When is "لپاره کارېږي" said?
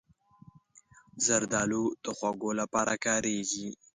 2.61-3.69